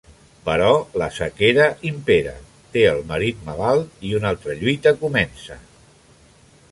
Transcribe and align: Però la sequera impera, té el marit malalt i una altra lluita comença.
Però 0.45 0.69
la 1.01 1.09
sequera 1.17 1.67
impera, 1.89 2.33
té 2.77 2.85
el 2.93 3.03
marit 3.13 3.45
malalt 3.51 4.03
i 4.09 4.15
una 4.21 4.31
altra 4.31 4.57
lluita 4.63 4.95
comença. 5.03 5.63